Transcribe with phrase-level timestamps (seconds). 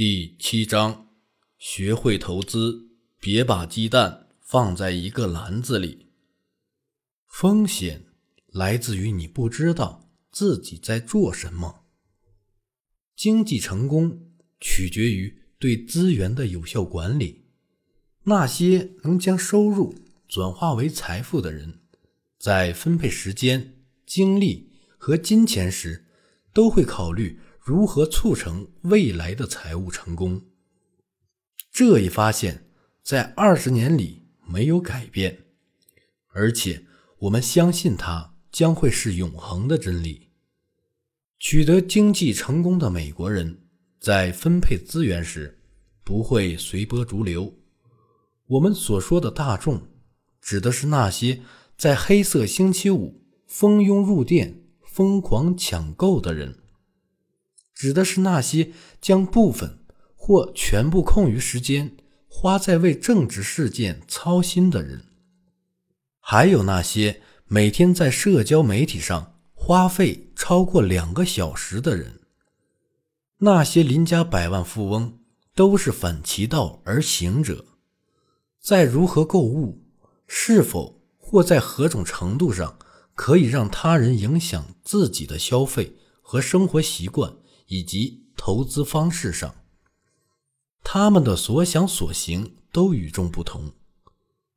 [0.00, 1.08] 第七章：
[1.58, 2.86] 学会投资，
[3.18, 6.12] 别把鸡蛋放在一个篮子里。
[7.26, 8.04] 风险
[8.46, 11.82] 来自于你不知道自己在做什么。
[13.16, 14.30] 经济成功
[14.60, 17.46] 取决于对资源的有效管理。
[18.22, 19.96] 那些能将收入
[20.28, 21.80] 转化为财富的人，
[22.38, 26.06] 在分配时间、精力和金钱时，
[26.52, 27.40] 都会考虑。
[27.68, 30.40] 如何促成未来的财务成功？
[31.70, 32.64] 这一发现，
[33.02, 35.44] 在二十年里没有改变，
[36.28, 36.86] 而且
[37.18, 40.30] 我们相信它将会是永恒的真理。
[41.38, 43.60] 取得经济成功的美国人，
[44.00, 45.60] 在分配资源时
[46.02, 47.52] 不会随波逐流。
[48.46, 49.82] 我们所说的大众，
[50.40, 51.42] 指的是那些
[51.76, 56.62] 在黑色星期五蜂拥入店、疯狂抢购的人。
[57.78, 59.78] 指的是那些将部分
[60.16, 61.96] 或全部空余时间
[62.26, 65.04] 花在为政治事件操心的人，
[66.18, 72.22] 还有那些每天在社交媒体上花费超过两个小时的人。
[73.38, 75.20] 那些邻家百万富翁
[75.54, 77.64] 都是反其道而行者，
[78.60, 79.84] 在如何购物、
[80.26, 82.76] 是否或在何种程度上
[83.14, 87.32] 可以让他人影响自己的消费和生活习惯。
[87.68, 89.54] 以及投资方式上，
[90.82, 93.72] 他们的所想所行都与众不同。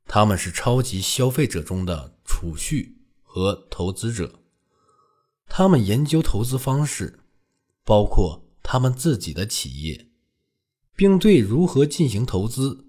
[0.06, 4.40] 他们是超级消费者中的储蓄和投资者。
[5.46, 7.20] 他们研究投资方式，
[7.84, 10.08] 包括他们自己的企业，
[10.96, 12.86] 并对如何进行投资，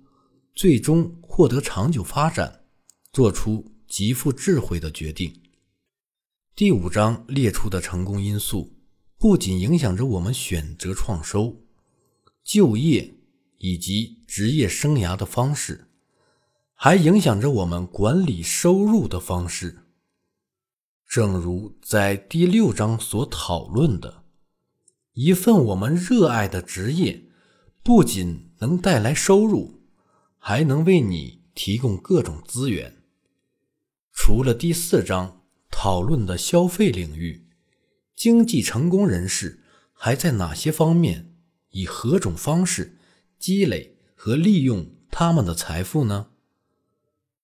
[0.55, 2.63] 最终获得长久发展，
[3.11, 5.41] 做出极富智慧的决定。
[6.55, 8.72] 第五章列出的成功因素。
[9.23, 11.61] 不仅影响着我们选择创收、
[12.43, 13.15] 就业
[13.57, 15.87] 以及职业生涯的方式，
[16.73, 19.85] 还影响着我们管理收入的方式。
[21.07, 24.25] 正如在第六章所讨论的，
[25.13, 27.23] 一份我们热爱的职业，
[27.81, 29.83] 不仅能带来收入，
[30.37, 33.01] 还能为你提供各种资源。
[34.11, 37.47] 除了第四章讨论的消费领域。
[38.23, 39.59] 经济成功人士
[39.91, 41.35] 还在哪些方面
[41.71, 42.97] 以何种方式
[43.37, 46.27] 积累和利用他们的财富呢？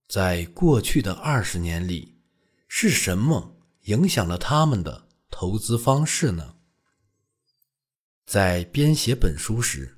[0.07, 2.16] 在过去的二十年里，
[2.69, 3.57] 是什么
[3.88, 6.56] 影响了他们的投资方式呢？
[8.25, 9.97] 在编写本书时，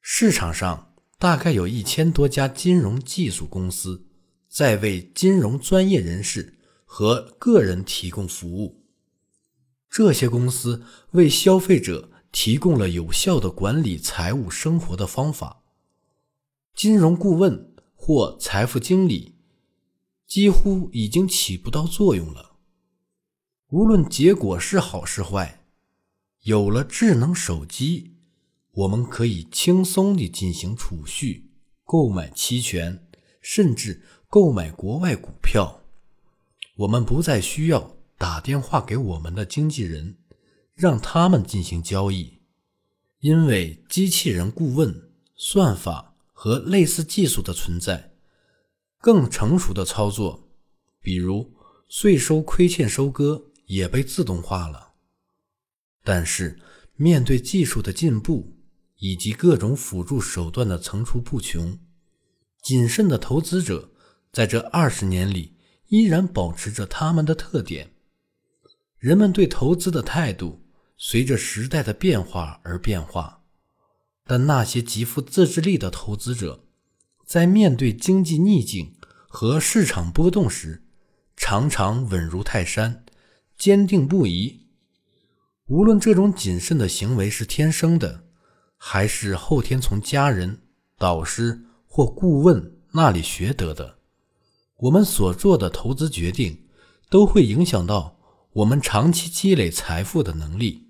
[0.00, 4.06] 市场上大概有一千多家金融技术公司
[4.48, 6.54] 在为金融专业人士
[6.86, 8.85] 和个人提供服务。
[9.90, 15.62] 这些公司为消费者提供了有效的管理财务生活的方法。
[16.74, 19.36] 金融顾问或财富经理
[20.26, 22.56] 几乎已经起不到作用了。
[23.70, 25.64] 无论结果是好是坏，
[26.42, 28.16] 有了智能手机，
[28.72, 31.50] 我们可以轻松地进行储蓄、
[31.84, 33.08] 购买期权，
[33.40, 35.80] 甚至购买国外股票。
[36.76, 37.95] 我们不再需要。
[38.18, 40.16] 打电话给我们的经纪人，
[40.74, 42.40] 让他们进行交易，
[43.20, 48.14] 因为机器人顾问、算法和类似技术的存在，
[48.98, 50.48] 更成熟的操作，
[51.00, 51.54] 比如
[51.88, 54.94] 税收亏欠收割也被自动化了。
[56.02, 56.58] 但是，
[56.94, 58.56] 面对技术的进步
[58.96, 61.78] 以及各种辅助手段的层出不穷，
[62.62, 63.90] 谨慎的投资者
[64.32, 65.56] 在这二十年里
[65.88, 67.92] 依然保持着他们的特点。
[69.06, 70.64] 人们对投资的态度
[70.96, 73.44] 随着时代的变化而变化，
[74.24, 76.64] 但那些极富自制力的投资者，
[77.24, 78.96] 在面对经济逆境
[79.28, 80.82] 和市场波动时，
[81.36, 83.04] 常常稳如泰山，
[83.56, 84.66] 坚定不移。
[85.66, 88.24] 无论这种谨慎的行为是天生的，
[88.76, 90.62] 还是后天从家人、
[90.98, 93.98] 导师或顾问那里学得的，
[94.78, 96.66] 我们所做的投资决定
[97.08, 98.15] 都会影响到。
[98.56, 100.85] 我们长期积累财富的能力。